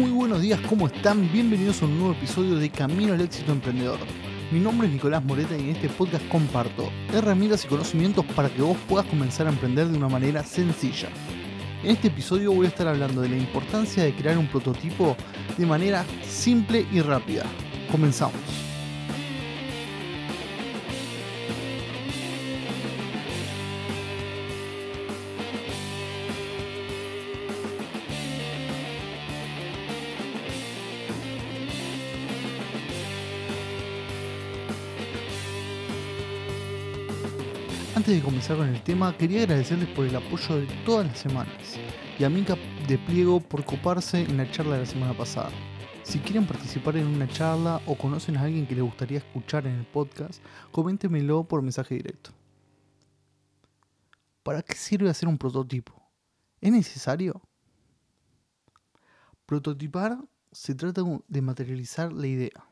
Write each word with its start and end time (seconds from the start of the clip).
Muy 0.00 0.12
buenos 0.12 0.40
días, 0.40 0.58
¿cómo 0.66 0.86
están? 0.86 1.30
Bienvenidos 1.30 1.82
a 1.82 1.84
un 1.84 1.98
nuevo 1.98 2.14
episodio 2.14 2.56
de 2.56 2.70
Camino 2.70 3.12
al 3.12 3.20
Éxito 3.20 3.52
Emprendedor. 3.52 3.98
Mi 4.50 4.58
nombre 4.58 4.86
es 4.88 4.94
Nicolás 4.94 5.22
Moreta 5.22 5.54
y 5.58 5.60
en 5.60 5.76
este 5.76 5.90
podcast 5.90 6.26
comparto 6.28 6.90
herramientas 7.12 7.66
y 7.66 7.68
conocimientos 7.68 8.24
para 8.34 8.48
que 8.48 8.62
vos 8.62 8.78
puedas 8.88 9.06
comenzar 9.06 9.46
a 9.46 9.50
emprender 9.50 9.88
de 9.88 9.98
una 9.98 10.08
manera 10.08 10.42
sencilla. 10.42 11.10
En 11.84 11.90
este 11.90 12.08
episodio 12.08 12.50
voy 12.50 12.64
a 12.64 12.70
estar 12.70 12.88
hablando 12.88 13.20
de 13.20 13.28
la 13.28 13.36
importancia 13.36 14.02
de 14.02 14.14
crear 14.14 14.38
un 14.38 14.46
prototipo 14.46 15.18
de 15.58 15.66
manera 15.66 16.02
simple 16.26 16.86
y 16.90 17.02
rápida. 17.02 17.44
Comenzamos. 17.92 18.69
Antes 37.92 38.14
de 38.14 38.22
comenzar 38.22 38.56
con 38.56 38.68
el 38.68 38.80
tema, 38.84 39.16
quería 39.18 39.42
agradecerles 39.42 39.88
por 39.88 40.06
el 40.06 40.14
apoyo 40.14 40.60
de 40.60 40.66
todas 40.86 41.08
las 41.08 41.18
semanas 41.18 41.76
y 42.20 42.22
a 42.22 42.30
Mica 42.30 42.56
de 42.86 42.98
Pliego 42.98 43.40
por 43.40 43.64
coparse 43.64 44.22
en 44.22 44.36
la 44.36 44.48
charla 44.48 44.74
de 44.74 44.82
la 44.82 44.86
semana 44.86 45.12
pasada. 45.16 45.50
Si 46.04 46.20
quieren 46.20 46.46
participar 46.46 46.96
en 46.96 47.08
una 47.08 47.26
charla 47.26 47.80
o 47.86 47.98
conocen 47.98 48.36
a 48.36 48.42
alguien 48.42 48.64
que 48.64 48.76
les 48.76 48.84
gustaría 48.84 49.18
escuchar 49.18 49.66
en 49.66 49.74
el 49.74 49.86
podcast, 49.86 50.40
coméntemelo 50.70 51.42
por 51.42 51.62
mensaje 51.62 51.96
directo. 51.96 52.30
¿Para 54.44 54.62
qué 54.62 54.74
sirve 54.74 55.10
hacer 55.10 55.28
un 55.28 55.36
prototipo? 55.36 55.92
¿Es 56.60 56.70
necesario? 56.70 57.42
Prototipar 59.46 60.16
se 60.52 60.76
trata 60.76 61.02
de 61.26 61.42
materializar 61.42 62.12
la 62.12 62.28
idea 62.28 62.68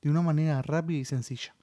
de 0.00 0.10
una 0.10 0.22
manera 0.22 0.62
rápida 0.62 0.98
y 0.98 1.04
sencilla, 1.04 1.56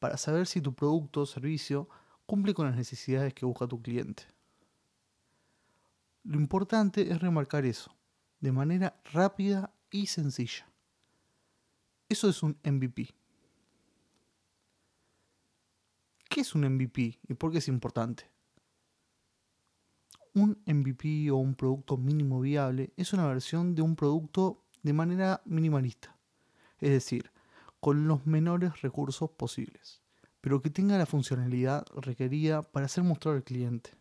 para 0.00 0.16
saber 0.16 0.48
si 0.48 0.60
tu 0.60 0.74
producto 0.74 1.20
o 1.20 1.26
servicio 1.26 1.88
cumple 2.26 2.54
con 2.54 2.66
las 2.66 2.76
necesidades 2.76 3.34
que 3.34 3.46
busca 3.46 3.66
tu 3.66 3.80
cliente. 3.80 4.24
Lo 6.24 6.38
importante 6.38 7.10
es 7.10 7.20
remarcar 7.20 7.64
eso, 7.64 7.94
de 8.40 8.52
manera 8.52 9.00
rápida 9.12 9.74
y 9.90 10.06
sencilla. 10.06 10.68
Eso 12.08 12.28
es 12.28 12.42
un 12.42 12.58
MVP. 12.62 13.08
¿Qué 16.28 16.40
es 16.40 16.54
un 16.54 16.62
MVP 16.62 17.18
y 17.28 17.34
por 17.34 17.52
qué 17.52 17.58
es 17.58 17.68
importante? 17.68 18.30
Un 20.34 20.62
MVP 20.64 21.30
o 21.30 21.36
un 21.36 21.54
producto 21.54 21.96
mínimo 21.96 22.40
viable 22.40 22.92
es 22.96 23.12
una 23.12 23.26
versión 23.26 23.74
de 23.74 23.82
un 23.82 23.96
producto 23.96 24.64
de 24.82 24.92
manera 24.94 25.42
minimalista, 25.44 26.16
es 26.78 26.90
decir, 26.90 27.30
con 27.80 28.08
los 28.08 28.26
menores 28.26 28.80
recursos 28.80 29.30
posibles 29.30 30.01
pero 30.42 30.60
que 30.60 30.70
tenga 30.70 30.98
la 30.98 31.06
funcionalidad 31.06 31.86
requerida 31.94 32.62
para 32.62 32.88
ser 32.88 33.04
mostrado 33.04 33.36
al 33.36 33.44
cliente. 33.44 33.96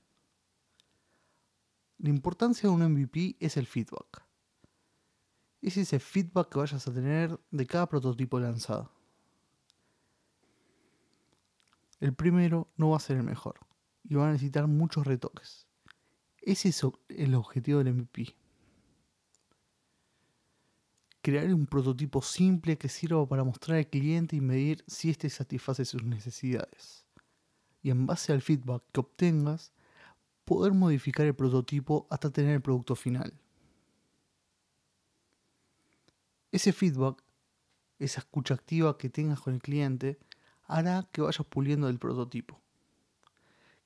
La 2.00 2.09
importancia 2.09 2.67
de 2.67 2.75
un 2.75 2.84
MVP 2.84 3.38
es 3.39 3.58
el 3.58 3.67
feedback. 3.67 4.25
Es 5.62 5.78
ese 5.78 6.00
feedback 6.00 6.50
que 6.50 6.58
vayas 6.58 6.88
a 6.88 6.94
tener 6.94 7.39
de 7.52 7.67
cada 7.67 7.88
prototipo 7.88 8.39
lanzado. 8.39 8.91
El 12.00 12.16
primero 12.16 12.68
no 12.75 12.90
va 12.90 12.97
a 12.97 13.02
ser 13.02 13.18
el 13.18 13.23
mejor 13.23 13.59
y 14.03 14.16
va 14.16 14.28
a 14.28 14.31
necesitar 14.31 14.66
muchos 14.66 15.06
retoques. 15.06 15.68
Ese 16.40 16.69
es 16.69 16.81
el 17.09 17.35
objetivo 17.35 17.84
del 17.84 17.94
MVP 17.94 18.41
crear 21.22 21.54
un 21.54 21.68
prototipo 21.68 22.22
simple 22.22 22.78
que 22.78 22.90
sirva 22.90 23.28
para 23.28 23.44
mostrar 23.44 23.78
al 23.78 23.88
cliente 23.88 24.36
y 24.36 24.42
medir 24.42 24.84
si 24.88 25.09
éste 25.09 25.30
satisface 25.30 25.86
sus 25.86 26.04
necesidades. 26.04 27.06
Y 27.84 27.90
en 27.92 28.06
base 28.06 28.34
al 28.34 28.42
feedback 28.42 28.84
que 28.92 29.00
obtengas, 29.00 29.72
poder 30.46 30.74
modificar 30.74 31.26
el 31.26 31.36
prototipo 31.36 32.08
hasta 32.09 32.32
tener 32.32 32.56
el 32.56 32.62
producto 32.62 32.96
final. 32.96 33.34
Ese 36.52 36.74
feedback, 36.74 37.24
esa 38.00 38.20
escucha 38.20 38.56
activa 38.56 38.98
que 38.98 39.09
tengas 39.09 39.40
con 39.40 39.53
el 39.53 39.62
cliente, 39.62 40.20
hará 40.68 41.08
que 41.12 41.22
vayas 41.22 41.46
puliendo 41.48 41.88
el 41.88 42.00
prototipo. 42.00 42.59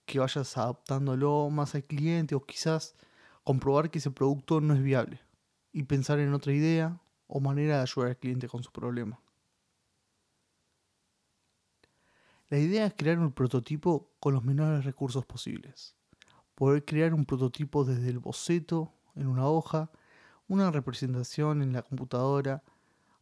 Que 0.06 0.20
vayas 0.20 0.58
adaptándolo 0.58 1.50
más 1.50 1.76
al 1.76 1.84
cliente 1.84 2.34
o 2.36 2.46
quizás 2.46 2.96
comprobar 3.44 3.92
que 3.92 4.00
ese 4.00 4.12
producto 4.12 4.62
no 4.62 4.74
es 4.74 4.82
viable 4.82 5.20
y 5.72 5.84
pensar 5.84 6.20
en 6.20 6.34
otra 6.34 6.54
idea 6.54 7.00
o 7.28 7.40
manera 7.40 7.78
de 7.78 7.82
ayudar 7.82 8.10
al 8.10 8.18
cliente 8.18 8.48
con 8.48 8.64
su 8.64 8.72
problema. 8.72 9.20
La 12.50 12.60
idea 12.60 12.86
es 12.86 12.94
crear 12.94 13.18
un 13.18 13.32
prototipo 13.32 14.12
con 14.20 14.34
los 14.34 14.44
menores 14.44 14.86
recursos 14.86 15.26
posibles. 15.26 15.96
Poder 16.54 16.86
crear 16.86 17.14
un 17.14 17.26
prototipo 17.26 17.84
desde 17.84 18.10
el 18.10 18.20
boceto, 18.20 18.94
en 19.16 19.28
una 19.28 19.48
hoja, 19.48 19.90
una 20.48 20.70
representación 20.70 21.62
en 21.62 21.74
la 21.74 21.82
computadora, 21.82 22.64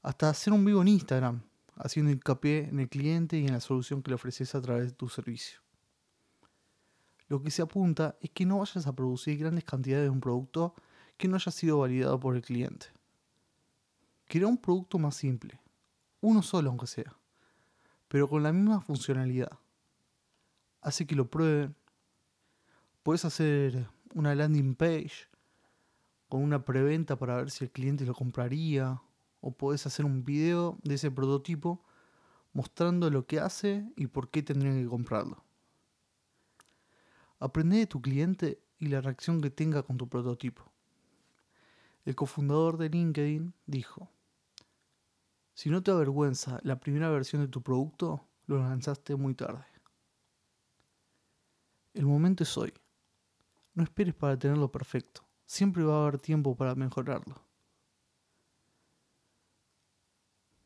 hasta 0.02 0.30
hacer 0.30 0.52
un 0.52 0.66
vivo 0.66 0.82
en 0.82 0.90
Instagram, 0.90 1.42
haciendo 1.78 2.12
hincapié 2.12 2.68
en 2.68 2.80
el 2.80 2.90
cliente 2.90 3.38
y 3.38 3.46
en 3.46 3.54
la 3.54 3.62
solución 3.62 4.04
que 4.04 4.12
le 4.12 4.16
ofreces 4.16 4.54
a 4.56 4.62
través 4.62 4.88
de 4.88 4.92
tu 4.92 5.08
servicio. 5.08 5.62
Lo 7.30 7.42
que 7.42 7.50
se 7.50 7.62
apunta 7.62 8.18
es 8.22 8.30
que 8.32 8.46
no 8.46 8.60
vayas 8.60 8.86
a 8.86 8.94
producir 8.94 9.38
grandes 9.40 9.64
cantidades 9.64 10.06
de 10.06 10.10
un 10.10 10.20
producto 10.20 10.76
que 11.18 11.28
no 11.28 11.38
haya 11.38 11.52
sido 11.52 11.80
validado 11.80 12.20
por 12.20 12.36
el 12.36 12.42
cliente. 12.42 12.88
Crea 14.34 14.48
un 14.48 14.58
producto 14.58 14.98
más 14.98 15.16
simple, 15.16 15.62
uno 16.20 16.42
solo 16.42 16.72
aunque 16.72 16.88
sea, 16.88 17.16
pero 18.08 18.28
con 18.28 18.42
la 18.42 18.52
misma 18.52 18.82
funcionalidad. 18.82 19.60
Hace 20.82 21.06
que 21.06 21.14
lo 21.14 21.30
prueben. 21.30 21.76
Puedes 23.04 23.26
hacer 23.26 23.88
una 24.16 24.34
landing 24.34 24.74
page 24.74 25.28
con 26.30 26.42
una 26.42 26.66
preventa 26.66 27.16
para 27.16 27.36
ver 27.36 27.52
si 27.52 27.66
el 27.66 27.70
cliente 27.70 28.08
lo 28.08 28.16
compraría. 28.16 29.04
O 29.40 29.52
puedes 29.52 29.86
hacer 29.86 30.04
un 30.04 30.26
video 30.26 30.80
de 30.82 30.96
ese 30.96 31.12
prototipo 31.12 31.84
mostrando 32.54 33.12
lo 33.12 33.28
que 33.28 33.40
hace 33.40 33.88
y 33.96 34.08
por 34.08 34.32
qué 34.32 34.42
tendrían 34.42 34.82
que 34.82 34.90
comprarlo. 34.90 35.44
Aprende 37.38 37.78
de 37.78 37.86
tu 37.86 38.02
cliente 38.02 38.64
y 38.80 38.88
la 38.88 39.00
reacción 39.00 39.42
que 39.42 39.52
tenga 39.52 39.84
con 39.84 39.98
tu 39.98 40.10
prototipo. 40.10 40.64
El 42.04 42.16
cofundador 42.16 42.78
de 42.78 42.90
LinkedIn 42.90 43.54
dijo, 43.68 44.10
si 45.54 45.70
no 45.70 45.84
te 45.84 45.92
avergüenza 45.92 46.60
la 46.64 46.80
primera 46.80 47.10
versión 47.10 47.42
de 47.42 47.48
tu 47.48 47.62
producto, 47.62 48.28
lo 48.48 48.60
lanzaste 48.60 49.16
muy 49.16 49.36
tarde. 49.36 49.66
El 51.94 52.06
momento 52.06 52.44
es 52.44 52.58
hoy. 52.58 52.74
No 53.76 53.84
esperes 53.84 54.16
para 54.16 54.38
tenerlo 54.38 54.72
perfecto. 54.72 55.24
Siempre 55.46 55.84
va 55.84 55.98
a 55.98 56.02
haber 56.04 56.20
tiempo 56.20 56.56
para 56.56 56.74
mejorarlo. 56.74 57.44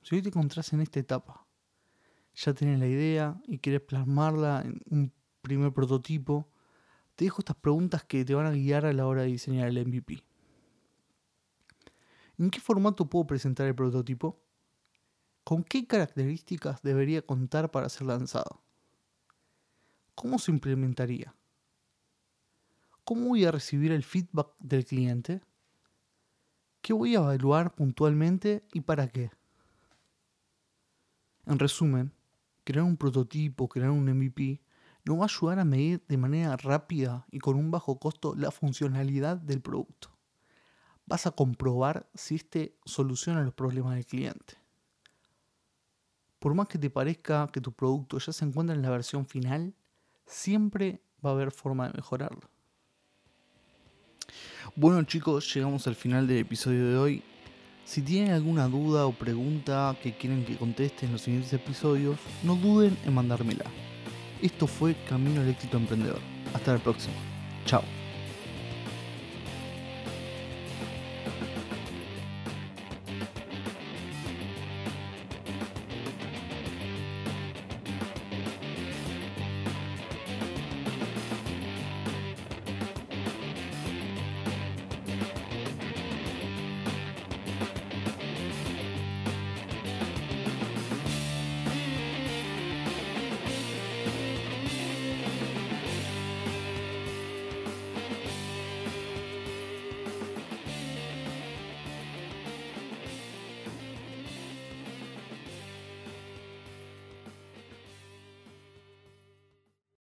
Si 0.02 0.16
hoy 0.16 0.22
te 0.22 0.30
encontrás 0.30 0.72
en 0.72 0.80
esta 0.80 1.02
etapa, 1.02 1.46
ya 2.34 2.54
tienes 2.54 2.80
la 2.80 2.88
idea 2.88 3.42
y 3.46 3.60
quieres 3.60 3.82
plasmarla 3.82 4.62
en 4.64 4.82
un 4.90 5.14
primer 5.42 5.74
prototipo, 5.74 6.50
te 7.16 7.26
dejo 7.26 7.42
estas 7.42 7.58
preguntas 7.58 8.06
que 8.06 8.24
te 8.24 8.34
van 8.36 8.46
a 8.46 8.52
guiar 8.52 8.86
a 8.86 8.94
la 8.94 9.06
hora 9.06 9.24
de 9.24 9.28
diseñar 9.28 9.68
el 9.68 9.86
MVP. 9.86 10.24
¿En 12.38 12.50
qué 12.52 12.60
formato 12.60 13.10
puedo 13.10 13.28
presentar 13.28 13.68
el 13.68 13.76
prototipo? 13.76 14.47
¿Con 15.48 15.64
qué 15.64 15.88
características 15.88 16.82
debería 16.82 17.22
contar 17.22 17.72
para 17.72 17.88
ser 17.88 18.08
lanzado? 18.08 18.62
¿Cómo 20.14 20.40
se 20.40 20.52
implementaría? 20.52 21.34
¿Cómo 23.06 23.30
voy 23.30 23.46
a 23.46 23.52
recibir 23.52 23.94
el 23.94 24.04
feedback 24.04 24.50
del 24.60 24.84
cliente? 24.84 25.40
¿Qué 26.82 26.92
voy 26.92 27.16
a 27.16 27.20
evaluar 27.20 27.74
puntualmente 27.76 28.66
y 28.74 28.82
para 28.82 29.08
qué? 29.08 29.32
En 31.46 31.60
resumen, 31.60 32.12
crear 32.66 32.84
un 32.84 32.98
prototipo, 32.98 33.70
crear 33.70 33.92
un 33.92 34.04
MVP, 34.04 34.62
nos 35.06 35.18
va 35.18 35.22
a 35.22 35.28
ayudar 35.28 35.60
a 35.60 35.64
medir 35.64 36.04
de 36.10 36.18
manera 36.18 36.58
rápida 36.58 37.26
y 37.32 37.40
con 37.40 37.56
un 37.56 37.72
bajo 37.72 38.00
costo 38.00 38.36
la 38.36 38.52
funcionalidad 38.52 39.38
del 39.38 39.62
producto. 39.62 40.10
Vas 41.06 41.26
a 41.26 41.32
comprobar 41.32 42.10
si 42.16 42.36
este 42.36 42.78
soluciona 42.84 43.44
los 43.44 43.54
problemas 43.54 43.96
del 43.96 44.06
cliente 44.06 44.67
por 46.40 46.54
más 46.54 46.68
que 46.68 46.78
te 46.78 46.90
parezca 46.90 47.50
que 47.52 47.62
tu 47.62 47.72
producto 47.72 48.20
ya 48.20 48.32
se 48.32 48.46
encuentra 48.46 48.76
en 48.76 48.82
la 48.82 48.90
versión 48.90 49.26
final, 49.26 49.74
siempre 50.26 51.02
va 51.26 51.32
a 51.32 51.34
haber 51.34 51.52
forma 51.52 51.88
de 51.88 51.94
mejorarlo. 51.94 52.50
Bueno 54.76 55.02
chicos, 55.04 55.54
llegamos 55.54 55.88
al 55.88 55.96
final 55.96 56.28
del 56.28 56.40
episodio 56.40 56.90
de 56.90 56.98
hoy. 56.98 57.24
Si 57.86 58.02
tienen 58.02 58.32
alguna 58.32 58.68
duda 58.68 59.06
o 59.06 59.14
pregunta 59.14 59.96
que 60.04 60.16
quieren 60.18 60.44
que 60.46 60.58
conteste 60.58 61.06
en 61.06 61.14
los 61.14 61.22
siguientes 61.22 61.54
episodios, 61.54 62.20
no 62.44 62.56
duden 62.56 62.98
en 63.06 63.14
mandármela. 63.14 63.66
Esto 64.42 64.68
fue 64.68 64.96
Camino 65.08 65.42
al 65.42 65.50
éxito 65.50 65.78
emprendedor. 65.78 66.20
Hasta 66.54 66.74
la 66.74 66.80
próxima. 66.80 67.16
Chao. 67.66 68.07